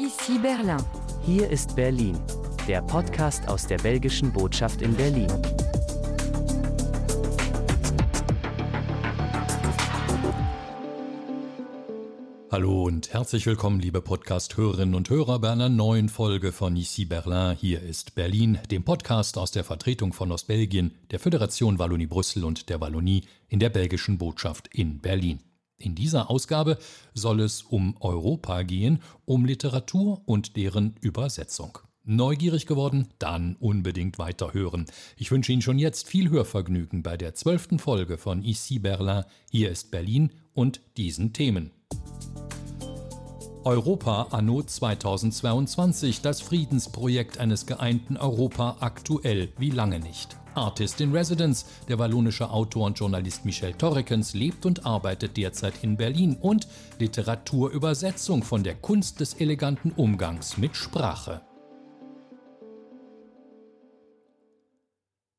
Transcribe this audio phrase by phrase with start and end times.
[0.00, 0.82] Ici Berlin.
[1.26, 2.18] Hier ist Berlin,
[2.66, 5.28] der Podcast aus der belgischen Botschaft in Berlin.
[12.50, 17.54] Hallo und herzlich willkommen, liebe Podcast-Hörerinnen und Hörer, bei einer neuen Folge von Ici Berlin.
[17.60, 22.80] Hier ist Berlin, dem Podcast aus der Vertretung von Ostbelgien, der Föderation Wallonie-Brüssel und der
[22.80, 25.40] Wallonie in der belgischen Botschaft in Berlin.
[25.80, 26.76] In dieser Ausgabe
[27.14, 31.78] soll es um Europa gehen, um Literatur und deren Übersetzung.
[32.04, 33.08] Neugierig geworden?
[33.18, 34.86] Dann unbedingt weiterhören.
[35.16, 39.24] Ich wünsche Ihnen schon jetzt viel Hörvergnügen bei der zwölften Folge von Ici Berlin.
[39.50, 41.70] Hier ist Berlin und diesen Themen.
[43.64, 50.39] Europa anno 2022, das Friedensprojekt eines geeinten Europa aktuell wie lange nicht.
[50.54, 51.64] Artist in Residence.
[51.88, 56.66] Der wallonische Autor und Journalist Michel Torrekens lebt und arbeitet derzeit in Berlin und
[56.98, 61.42] Literaturübersetzung von der Kunst des eleganten Umgangs mit Sprache.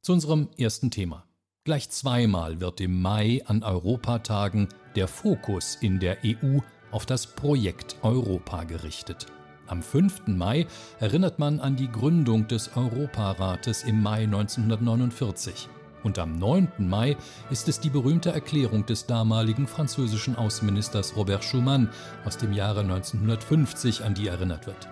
[0.01, 1.27] Zu unserem ersten Thema.
[1.63, 6.59] Gleich zweimal wird im Mai an Europatagen der Fokus in der EU
[6.89, 9.27] auf das Projekt Europa gerichtet.
[9.71, 10.27] Am 5.
[10.27, 10.67] Mai
[10.99, 15.69] erinnert man an die Gründung des Europarates im Mai 1949.
[16.03, 16.67] Und am 9.
[16.79, 17.15] Mai
[17.51, 21.89] ist es die berühmte Erklärung des damaligen französischen Außenministers Robert Schuman
[22.25, 24.89] aus dem Jahre 1950, an die erinnert wird.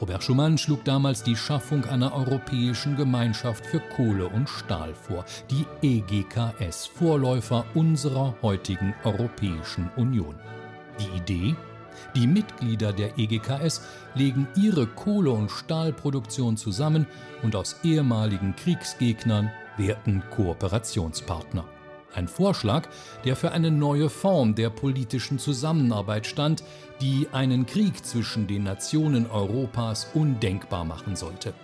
[0.00, 5.66] Robert Schuman schlug damals die Schaffung einer europäischen Gemeinschaft für Kohle und Stahl vor, die
[5.82, 10.34] EGKS, Vorläufer unserer heutigen Europäischen Union.
[10.98, 11.54] Die Idee?
[12.14, 13.82] Die Mitglieder der EGKS
[14.14, 17.06] legen ihre Kohle- und Stahlproduktion zusammen
[17.42, 21.64] und aus ehemaligen Kriegsgegnern werden Kooperationspartner.
[22.14, 22.88] Ein Vorschlag,
[23.24, 26.62] der für eine neue Form der politischen Zusammenarbeit stand,
[27.00, 31.54] die einen Krieg zwischen den Nationen Europas undenkbar machen sollte.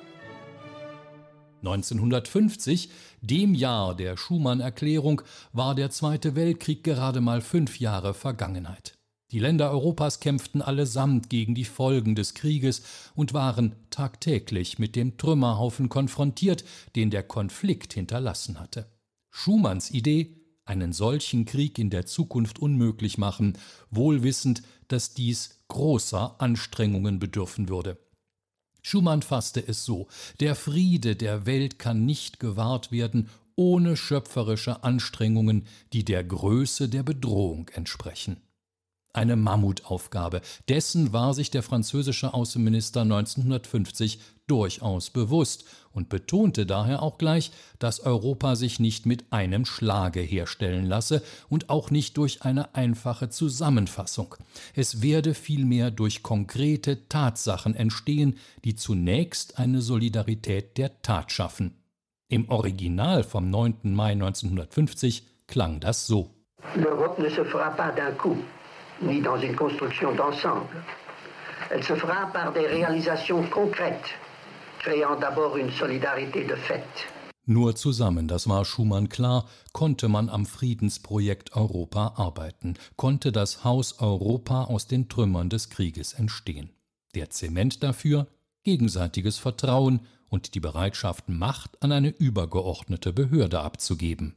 [1.63, 9.00] 1950, dem Jahr der Schumann-Erklärung, war der Zweite Weltkrieg gerade mal fünf Jahre Vergangenheit.
[9.33, 12.83] Die Länder Europas kämpften allesamt gegen die Folgen des Krieges
[13.15, 16.65] und waren tagtäglich mit dem Trümmerhaufen konfrontiert,
[16.97, 18.87] den der Konflikt hinterlassen hatte.
[19.31, 23.57] Schumanns Idee, einen solchen Krieg in der Zukunft unmöglich machen,
[23.91, 27.99] wohl wissend, dass dies großer Anstrengungen bedürfen würde.
[28.83, 30.09] Schumann fasste es so
[30.41, 37.03] Der Friede der Welt kann nicht gewahrt werden ohne schöpferische Anstrengungen, die der Größe der
[37.03, 38.39] Bedrohung entsprechen.
[39.13, 40.41] Eine Mammutaufgabe.
[40.69, 48.01] Dessen war sich der französische Außenminister 1950 durchaus bewusst und betonte daher auch gleich, dass
[48.01, 54.37] Europa sich nicht mit einem Schlage herstellen lasse und auch nicht durch eine einfache Zusammenfassung.
[54.75, 61.75] Es werde vielmehr durch konkrete Tatsachen entstehen, die zunächst eine Solidarität der Tat schaffen.
[62.29, 63.75] Im Original vom 9.
[63.83, 66.31] Mai 1950 klang das so.
[66.77, 68.37] L'Europe ne se fera pas d'un coup
[69.03, 70.83] ni dans une construction d'ensemble.
[71.71, 74.11] Elle se fera par des réalisations concrètes,
[74.81, 76.85] créant d'abord une solidarité de fait.
[77.47, 83.99] Nur zusammen, das war Schumann klar, konnte man am Friedensprojekt Europa arbeiten, konnte das Haus
[84.01, 86.71] Europa aus den Trümmern des Krieges entstehen.
[87.15, 88.27] Der Zement dafür
[88.63, 94.35] gegenseitiges Vertrauen und die Bereitschaft, Macht an eine übergeordnete Behörde abzugeben.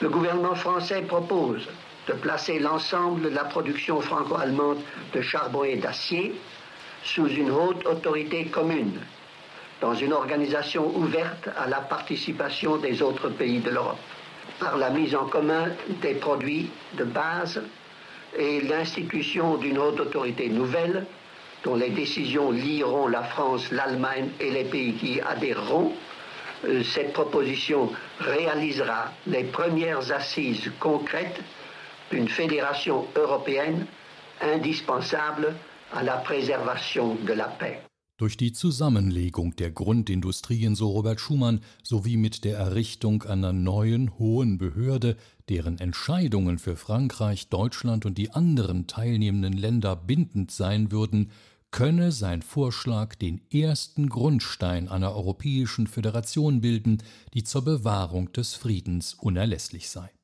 [0.00, 1.68] Le gouvernement français propose
[2.06, 4.78] de placer l'ensemble de la production franco-allemande
[5.12, 6.34] de charbon et d'acier
[7.02, 9.00] sous une haute autorité commune,
[9.80, 13.98] dans une organisation ouverte à la participation des autres pays de l'Europe,
[14.58, 15.66] par la mise en commun
[16.00, 17.62] des produits de base
[18.36, 21.06] et l'institution d'une haute autorité nouvelle
[21.64, 25.92] dont les décisions lieront la France, l'Allemagne et les pays qui adhéreront.
[26.64, 27.90] Euh, cette proposition
[28.20, 31.40] réalisera les premières assises concrètes
[32.12, 33.86] une fédération européenne
[34.40, 35.54] indispensable
[35.92, 37.82] à la préservation de la paix.
[38.18, 44.56] Durch die Zusammenlegung der Grundindustrien, so Robert Schumann, sowie mit der Errichtung einer neuen hohen
[44.56, 45.18] Behörde,
[45.50, 51.30] deren Entscheidungen für Frankreich, Deutschland und die anderen teilnehmenden Länder bindend sein würden,
[51.70, 57.02] könne sein Vorschlag den ersten Grundstein einer europäischen Föderation bilden,
[57.34, 60.15] die zur Bewahrung des Friedens unerlässlich sei.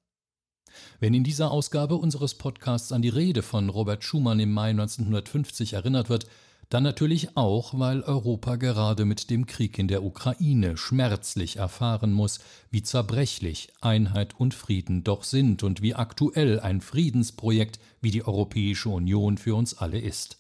[1.00, 5.72] Wenn in dieser Ausgabe unseres Podcasts an die Rede von Robert Schumann im Mai 1950
[5.74, 6.26] erinnert wird,
[6.72, 12.40] dann natürlich auch, weil Europa gerade mit dem Krieg in der Ukraine schmerzlich erfahren muss,
[12.70, 18.88] wie zerbrechlich Einheit und Frieden doch sind und wie aktuell ein Friedensprojekt wie die Europäische
[18.88, 20.38] Union für uns alle ist.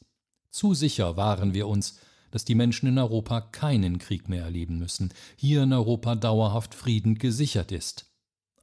[0.48, 1.98] Zu sicher waren wir uns,
[2.30, 7.18] dass die Menschen in Europa keinen Krieg mehr erleben müssen, hier in Europa dauerhaft Frieden
[7.18, 8.11] gesichert ist.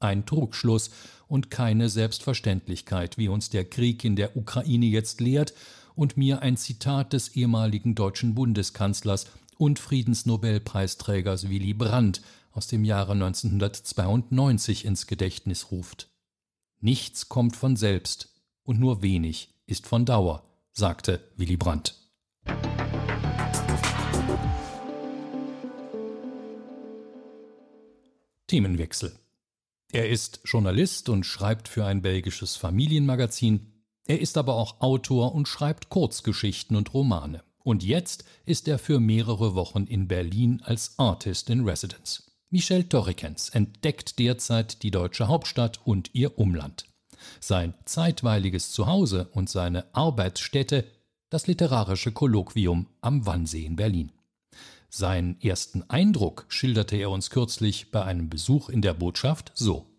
[0.00, 0.90] Ein Trugschluss
[1.28, 5.52] und keine Selbstverständlichkeit, wie uns der Krieg in der Ukraine jetzt lehrt
[5.94, 9.26] und mir ein Zitat des ehemaligen deutschen Bundeskanzlers
[9.58, 16.08] und Friedensnobelpreisträgers Willy Brandt aus dem Jahre 1992 ins Gedächtnis ruft.
[16.80, 21.94] Nichts kommt von selbst und nur wenig ist von Dauer, sagte Willy Brandt.
[28.46, 29.14] Themenwechsel.
[29.92, 33.72] Er ist Journalist und schreibt für ein belgisches Familienmagazin.
[34.06, 37.42] Er ist aber auch Autor und schreibt Kurzgeschichten und Romane.
[37.62, 42.30] Und jetzt ist er für mehrere Wochen in Berlin als Artist in Residence.
[42.50, 46.86] Michel Torrikens entdeckt derzeit die deutsche Hauptstadt und ihr Umland.
[47.40, 50.84] Sein zeitweiliges Zuhause und seine Arbeitsstätte
[51.30, 54.12] das literarische Kolloquium am Wannsee in Berlin.
[54.90, 59.89] Seinen ersten Eindruck schilderte er uns kürzlich bei einem Besuch in der Botschaft so.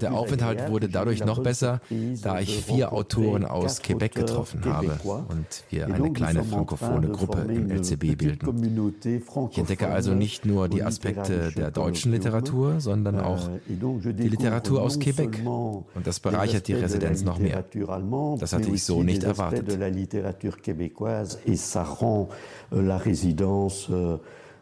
[0.00, 1.80] Der Aufenthalt wurde dadurch noch besser,
[2.22, 4.96] da ich vier Autoren aus Quebec getroffen habe
[5.28, 8.96] und wir eine kleine frankophone Gruppe im LCB bilden.
[9.50, 14.80] Ich entdecke also nicht nur die Aspekte der deutschen Literatur, sondern euh, auch die Literatur
[14.82, 15.44] aus Quebec.
[15.44, 17.64] Und das bereichert die Residenz noch mehr.
[18.38, 19.66] Das hatte ich so nicht erwartet.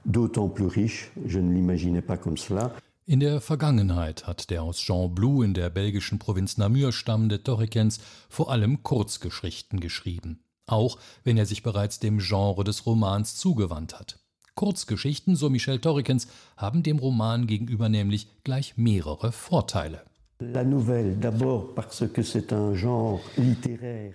[0.05, 1.11] D'autant plus riche.
[1.27, 2.73] Je ne l'imaginais pas comme cela.
[3.07, 7.99] In der Vergangenheit hat der aus Jean Blou in der belgischen Provinz Namur stammende Torrikens
[8.29, 14.21] vor allem Kurzgeschichten geschrieben, auch wenn er sich bereits dem Genre des Romans zugewandt hat.
[14.55, 20.05] Kurzgeschichten, so Michel Torrikens, haben dem Roman gegenüber nämlich gleich mehrere Vorteile.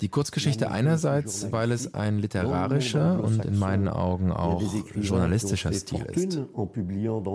[0.01, 4.62] Die Kurzgeschichte einerseits, weil es ein literarischer und in meinen Augen auch
[4.95, 6.39] journalistischer Stil ist.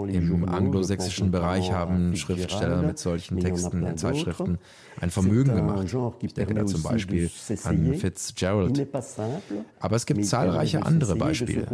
[0.08, 4.58] Im anglosächsischen Bereich haben Schriftsteller mit solchen Texten in Zeitschriften
[5.00, 5.86] ein Vermögen gemacht.
[6.22, 7.30] Ich denke da zum Beispiel
[7.64, 8.88] an Fitzgerald.
[9.78, 11.66] Aber es gibt zahlreiche andere Beispiele.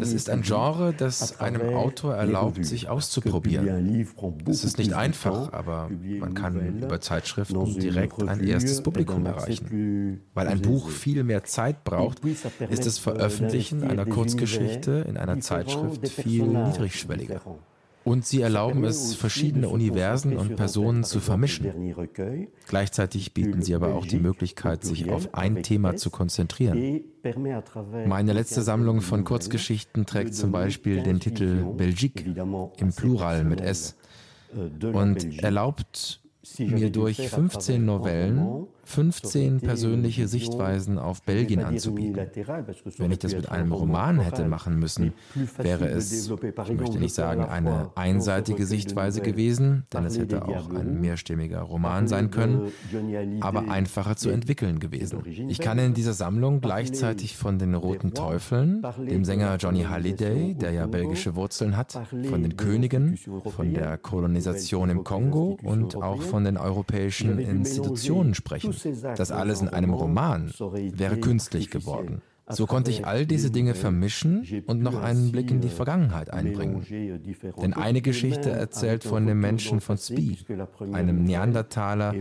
[0.00, 4.06] Es ist ein Genre, das einem Autor erlaubt, sich auszuprobieren.
[4.46, 10.20] Es ist nicht einfach, aber man kann über Zeitschriften direkt ein erstes Publikum erreichen.
[10.34, 12.20] Weil ein Buch viel mehr Zeit braucht,
[12.68, 17.40] ist das Veröffentlichen einer Kurzgeschichte in einer Zeitschrift viel niedrigschwelliger.
[18.02, 21.94] Und sie erlauben es, verschiedene Universen und Personen zu vermischen.
[22.66, 27.02] Gleichzeitig bieten sie aber auch die Möglichkeit, sich auf ein Thema zu konzentrieren.
[28.06, 32.24] Meine letzte Sammlung von Kurzgeschichten trägt zum Beispiel den Titel Belgique
[32.78, 33.96] im Plural mit S
[34.52, 36.20] und erlaubt
[36.58, 42.16] mir durch 15 Novellen 15 persönliche Sichtweisen auf Belgien anzubieten.
[42.98, 45.12] Wenn ich das mit einem Roman hätte machen müssen,
[45.56, 51.00] wäre es, ich möchte nicht sagen eine einseitige Sichtweise gewesen, denn es hätte auch ein
[51.00, 52.72] mehrstimmiger Roman sein können,
[53.40, 55.22] aber einfacher zu entwickeln gewesen.
[55.48, 60.72] Ich kann in dieser Sammlung gleichzeitig von den Roten Teufeln, dem Sänger Johnny Halliday, der
[60.72, 66.42] ja belgische Wurzeln hat, von den Königen, von der Kolonisation im Kongo und auch von
[66.42, 68.79] den europäischen Institutionen sprechen.
[69.16, 72.22] Das alles in einem Roman wäre künstlich geworden.
[72.50, 76.84] So konnte ich all diese Dinge vermischen und noch einen Blick in die Vergangenheit einbringen.
[77.62, 80.36] Denn eine Geschichte erzählt von dem Menschen von Spee,
[80.92, 82.14] einem Neandertaler,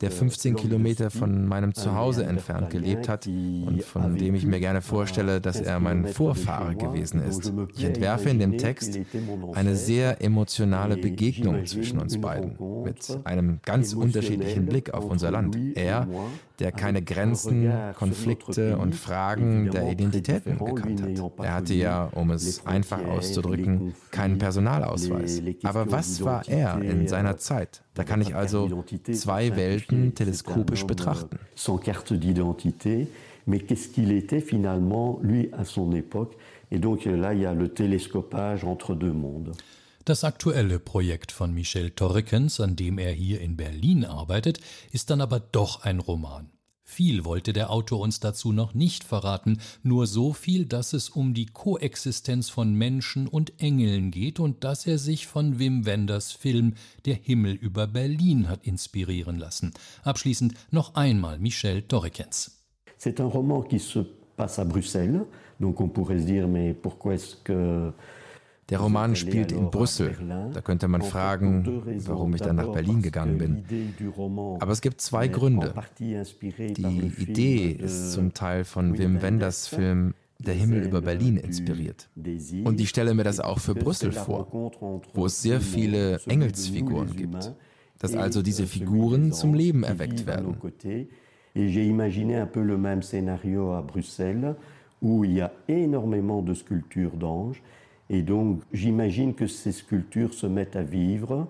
[0.00, 4.82] der 15 Kilometer von meinem Zuhause entfernt gelebt hat und von dem ich mir gerne
[4.82, 7.52] vorstelle, dass er mein Vorfahre gewesen ist.
[7.76, 8.98] Ich entwerfe in dem Text
[9.52, 15.56] eine sehr emotionale Begegnung zwischen uns beiden, mit einem ganz unterschiedlichen Blick auf unser Land.
[15.74, 16.08] Er,
[16.58, 21.44] der keine Grenzen, Konflikte und Fragen der Identitäten gekannt hat.
[21.44, 25.42] Er hatte ja, um es einfach auszudrücken, keinen Personalausweis.
[25.62, 27.82] Aber was war er in seiner Zeit?
[27.94, 31.38] Da kann ich also zwei Welten teleskopisch betrachten.
[31.54, 33.06] Sans carte d'identité,
[33.46, 36.36] mais qu'est-ce qu'il était finalement, lui, à son époque
[36.70, 39.52] Et donc là, il y a le télescopage entre deux mondes.
[40.04, 44.60] Das aktuelle Projekt von Michel Torrekens, an dem er hier in Berlin arbeitet,
[44.92, 46.50] ist dann aber doch ein Roman.
[46.86, 51.32] Viel wollte der Autor uns dazu noch nicht verraten, nur so viel, dass es um
[51.32, 56.74] die Koexistenz von Menschen und Engeln geht und dass er sich von Wim Wenders Film
[57.06, 59.72] Der Himmel über Berlin hat inspirieren lassen.
[60.02, 62.62] Abschließend noch einmal Michel Torrekens.
[62.98, 64.04] C'est un roman qui se
[64.36, 65.24] passe à Bruxelles,
[65.58, 67.92] donc on pourrait se dire mais pourquoi est-ce que
[68.70, 70.16] Der Roman spielt in Brüssel.
[70.52, 73.64] Da könnte man fragen, warum ich dann nach Berlin gegangen bin.
[74.60, 75.74] Aber es gibt zwei Gründe.
[75.98, 82.08] Die Idee ist zum Teil von Wim Wenders Film Der Himmel über Berlin inspiriert.
[82.64, 84.48] Und ich stelle mir das auch für Brüssel vor,
[85.14, 87.52] wo es sehr viele Engelsfiguren gibt.
[88.00, 90.56] Dass also diese Figuren zum Leben erweckt werden.
[91.56, 94.56] Et j'ai imaginé un peu le même scénario à Bruxelles,
[95.00, 97.62] où il y a énormément de sculptures d'anges.
[98.10, 101.48] Et donc, j'imagine que ces sculptures se mettent à vivre.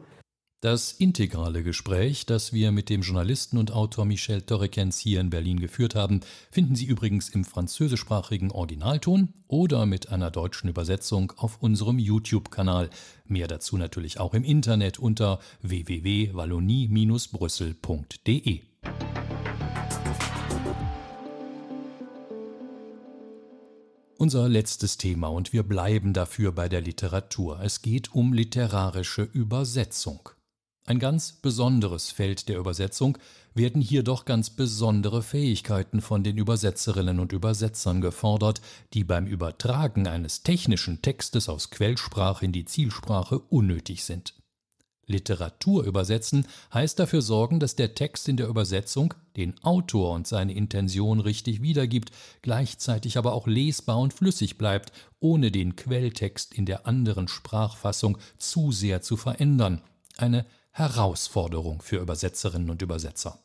[0.64, 5.60] Das integrale Gespräch, das wir mit dem Journalisten und Autor Michel Torrekens hier in Berlin
[5.60, 6.20] geführt haben,
[6.50, 12.88] finden Sie übrigens im französischsprachigen Originalton oder mit einer deutschen Übersetzung auf unserem YouTube-Kanal.
[13.26, 18.60] Mehr dazu natürlich auch im Internet unter www.wallonie-brüssel.de.
[24.24, 27.60] Unser letztes Thema und wir bleiben dafür bei der Literatur.
[27.60, 30.30] Es geht um literarische Übersetzung.
[30.86, 33.18] Ein ganz besonderes Feld der Übersetzung
[33.52, 38.62] werden hier doch ganz besondere Fähigkeiten von den Übersetzerinnen und Übersetzern gefordert,
[38.94, 44.32] die beim Übertragen eines technischen Textes aus Quellsprache in die Zielsprache unnötig sind.
[45.06, 50.54] Literatur übersetzen heißt dafür sorgen, dass der Text in der Übersetzung den Autor und seine
[50.54, 52.10] Intention richtig wiedergibt,
[52.42, 58.72] gleichzeitig aber auch lesbar und flüssig bleibt, ohne den Quelltext in der anderen Sprachfassung zu
[58.72, 59.82] sehr zu verändern.
[60.16, 63.43] Eine Herausforderung für Übersetzerinnen und Übersetzer.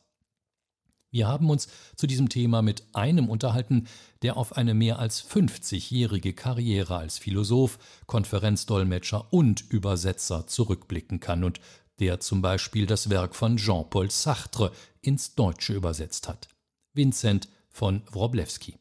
[1.10, 3.88] Wir haben uns zu diesem Thema mit einem unterhalten,
[4.22, 11.60] der auf eine mehr als 50-jährige Karriere als Philosoph, Konferenzdolmetscher und Übersetzer zurückblicken kann und
[11.98, 16.48] der zum Beispiel das Werk von Jean-Paul Sartre ins Deutsche übersetzt hat.
[16.94, 18.76] Vincent von Wroblewski.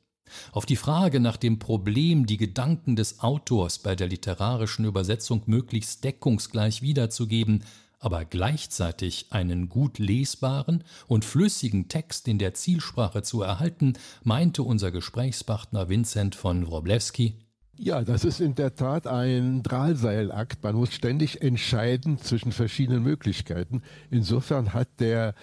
[0.52, 6.04] Auf die Frage nach dem Problem, die Gedanken des Autors bei der literarischen Übersetzung möglichst
[6.04, 7.64] deckungsgleich wiederzugeben,
[8.00, 14.92] aber gleichzeitig einen gut lesbaren und flüssigen Text in der Zielsprache zu erhalten, meinte unser
[14.92, 17.36] Gesprächspartner Vincent von Wroblewski.
[17.82, 20.64] Ja, das ist in der Tat ein Drahtseilakt.
[20.64, 23.84] Man muss ständig entscheiden zwischen verschiedenen Möglichkeiten.
[24.12, 25.34] Insofern hat der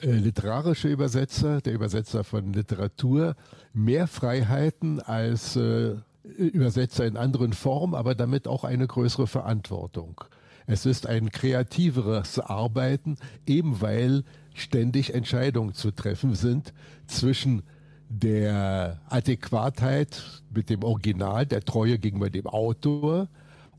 [0.00, 3.34] äh, literarische Übersetzer, der Übersetzer von Literatur,
[3.72, 10.24] mehr Freiheiten als äh, Übersetzer in anderen Formen, aber damit auch eine größere Verantwortung.
[10.66, 13.16] Es ist ein kreativeres Arbeiten,
[13.46, 16.72] eben weil ständig Entscheidungen zu treffen sind
[17.06, 17.62] zwischen
[18.08, 23.28] der Adäquatheit mit dem Original, der Treue gegenüber dem Autor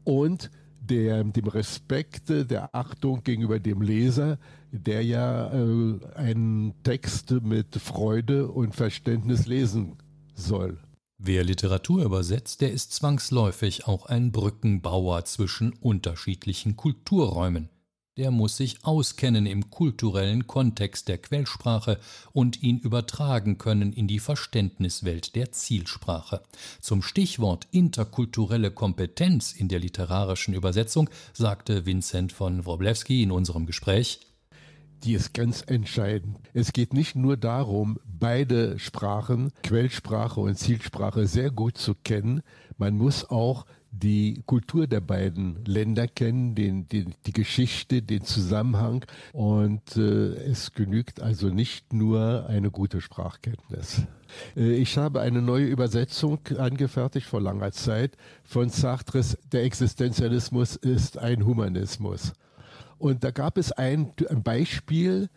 [0.04, 0.50] und
[0.82, 4.38] der, dem Respekt, der Achtung gegenüber dem Leser,
[4.72, 9.98] der ja äh, einen Text mit Freude und Verständnis lesen
[10.34, 10.78] soll.
[11.26, 17.70] Wer Literatur übersetzt, der ist zwangsläufig auch ein Brückenbauer zwischen unterschiedlichen Kulturräumen.
[18.18, 21.98] Der muss sich auskennen im kulturellen Kontext der Quellsprache
[22.34, 26.44] und ihn übertragen können in die Verständniswelt der Zielsprache.
[26.82, 34.20] Zum Stichwort interkulturelle Kompetenz in der literarischen Übersetzung sagte Vincent von Wroblewski in unserem Gespräch
[35.04, 36.38] die ist ganz entscheidend.
[36.54, 42.42] Es geht nicht nur darum, beide Sprachen, Quellsprache und Zielsprache, sehr gut zu kennen.
[42.78, 49.06] Man muss auch die Kultur der beiden Länder kennen, den, den, die Geschichte, den Zusammenhang.
[49.34, 54.02] Und äh, es genügt also nicht nur eine gute Sprachkenntnis.
[54.56, 61.18] Äh, ich habe eine neue Übersetzung angefertigt vor langer Zeit von Sartres Der Existenzialismus ist
[61.20, 62.34] ein Humanismus.
[63.04, 65.28] Und da gab es ein, ein Beispiel,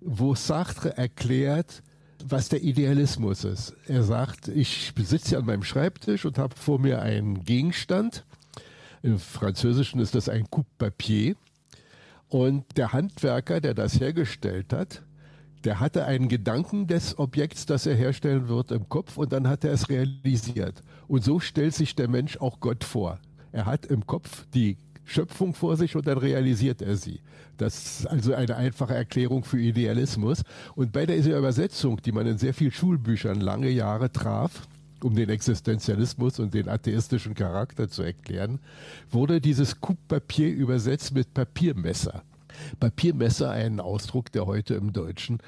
[0.00, 1.82] wo Sartre erklärt,
[2.24, 3.74] was der Idealismus ist.
[3.88, 8.24] Er sagt, ich sitze hier an meinem Schreibtisch und habe vor mir einen Gegenstand.
[9.02, 11.34] Im Französischen ist das ein Coupe Papier.
[12.28, 15.02] Und der Handwerker, der das hergestellt hat,
[15.64, 19.64] der hatte einen Gedanken des Objekts, das er herstellen wird, im Kopf und dann hat
[19.64, 20.84] er es realisiert.
[21.08, 23.18] Und so stellt sich der Mensch auch Gott vor.
[23.50, 24.76] Er hat im Kopf die
[25.08, 27.20] Schöpfung vor sich und dann realisiert er sie.
[27.56, 30.42] Das ist also eine einfache Erklärung für Idealismus.
[30.74, 34.68] Und bei dieser Übersetzung, die man in sehr vielen Schulbüchern lange Jahre traf,
[35.02, 38.60] um den Existenzialismus und den atheistischen Charakter zu erklären,
[39.10, 42.22] wurde dieses Coup Papier übersetzt mit Papiermesser.
[42.78, 45.38] Papiermesser ein Ausdruck, der heute im Deutschen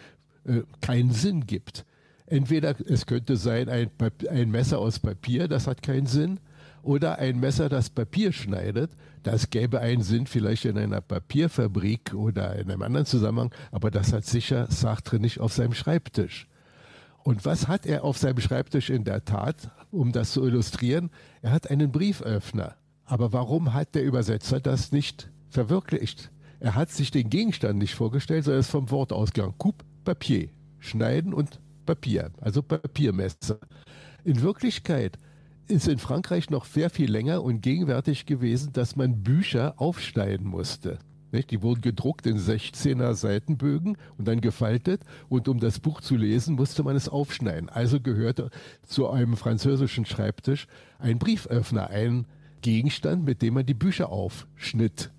[0.44, 1.84] äh, keinen Sinn gibt.
[2.26, 3.90] Entweder es könnte sein ein,
[4.30, 6.38] ein Messer aus Papier, das hat keinen Sinn,
[6.82, 8.90] oder ein Messer, das Papier schneidet.
[9.22, 14.12] Das gäbe einen Sinn vielleicht in einer Papierfabrik oder in einem anderen Zusammenhang, aber das
[14.12, 16.48] hat sicher Sartre nicht auf seinem Schreibtisch.
[17.22, 21.10] Und was hat er auf seinem Schreibtisch in der Tat, um das zu illustrieren?
[21.42, 22.76] Er hat einen Brieföffner.
[23.04, 26.30] Aber warum hat der Übersetzer das nicht verwirklicht?
[26.60, 29.54] Er hat sich den Gegenstand nicht vorgestellt, sondern ist vom Wort ausgegangen.
[29.58, 33.58] Coupe, Papier, schneiden und Papier, also Papiermesser.
[34.24, 35.18] In Wirklichkeit
[35.70, 40.98] ist in Frankreich noch sehr viel länger und gegenwärtig gewesen, dass man Bücher aufschneiden musste.
[41.32, 41.50] Nicht?
[41.50, 45.02] Die wurden gedruckt in 16er Seitenbögen und dann gefaltet.
[45.28, 47.68] Und um das Buch zu lesen, musste man es aufschneiden.
[47.68, 48.50] Also gehörte
[48.84, 50.66] zu einem französischen Schreibtisch
[50.98, 52.26] ein Brieföffner, ein
[52.62, 55.10] Gegenstand, mit dem man die Bücher aufschnitt.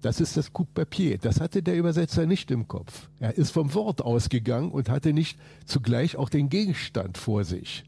[0.00, 1.18] Das ist das Coup Papier.
[1.18, 3.08] Das hatte der Übersetzer nicht im Kopf.
[3.20, 7.84] Er ist vom Wort ausgegangen und hatte nicht zugleich auch den Gegenstand vor sich.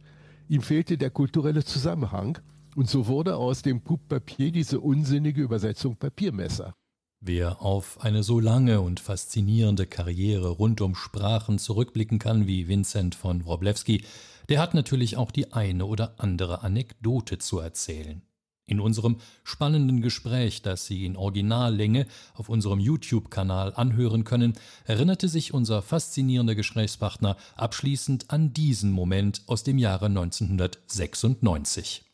[0.49, 2.39] Ihm fehlte der kulturelle Zusammenhang.
[2.77, 6.75] Und so wurde aus dem Coup Papier diese unsinnige Übersetzung Papiermesser.
[7.21, 13.15] Wer auf eine so lange und faszinierende Karriere rund um Sprachen zurückblicken kann wie Vincent
[13.15, 14.05] von Wroblewski,
[14.51, 18.21] der hat natürlich auch die eine oder andere Anekdote zu erzählen.
[18.67, 24.55] In unserem spannenden Gespräch, das Sie in Originallänge auf unserem YouTube-Kanal anhören können,
[24.87, 32.05] erinnerte sich unser faszinierender Gesprächspartner abschließend an diesen Moment aus dem Jahre 1996.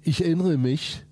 [0.00, 1.02] Ich erinnere mich,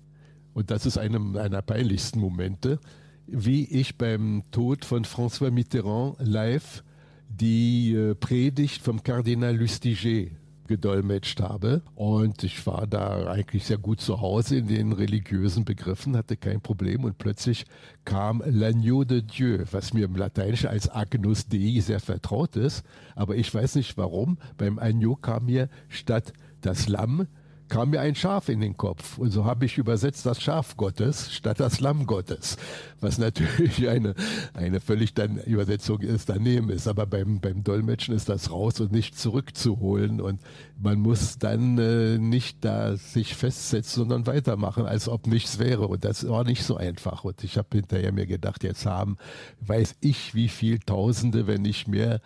[0.53, 2.79] und das ist einer meiner peinlichsten Momente,
[3.27, 6.83] wie ich beim Tod von François Mitterrand live
[7.29, 10.31] die äh, Predigt vom Kardinal Lustiger
[10.71, 11.81] gedolmetscht habe.
[11.95, 16.61] Und ich war da eigentlich sehr gut zu Hause in den religiösen Begriffen, hatte kein
[16.61, 17.03] Problem.
[17.03, 17.65] Und plötzlich
[18.05, 22.83] kam L'Agneau de Dieu, was mir im Lateinischen als Agnus Dei sehr vertraut ist.
[23.15, 24.37] Aber ich weiß nicht warum.
[24.57, 27.27] Beim Agneau kam mir statt das Lamm
[27.71, 29.17] kam mir ein Schaf in den Kopf.
[29.17, 32.57] Und so habe ich übersetzt das Schaf Gottes statt das Lamm Gottes.
[32.99, 34.13] Was natürlich eine,
[34.53, 36.89] eine völlig dann Übersetzung ist, daneben ist.
[36.89, 40.19] Aber beim, beim Dolmetschen ist das raus und nicht zurückzuholen.
[40.19, 40.41] Und
[40.77, 45.87] man muss dann äh, nicht da sich festsetzen, sondern weitermachen, als ob nichts wäre.
[45.87, 47.23] Und das war nicht so einfach.
[47.23, 49.15] Und ich habe hinterher mir gedacht, jetzt haben,
[49.61, 52.19] weiß ich, wie viel Tausende, wenn nicht mehr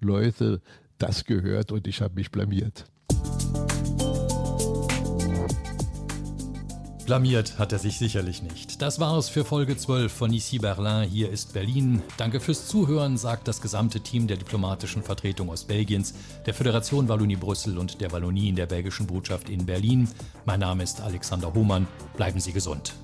[0.00, 0.62] Leute
[0.98, 2.84] das gehört und ich habe mich blamiert.
[7.04, 8.80] Blamiert hat er sich sicherlich nicht.
[8.80, 11.08] Das war es für Folge 12 von Ici Berlin.
[11.08, 12.00] Hier ist Berlin.
[12.16, 16.14] Danke fürs Zuhören, sagt das gesamte Team der diplomatischen Vertretung aus Belgiens,
[16.46, 20.08] der Föderation Wallonie Brüssel und der Wallonie in der belgischen Botschaft in Berlin.
[20.44, 21.88] Mein Name ist Alexander Hohmann.
[22.16, 22.94] Bleiben Sie gesund.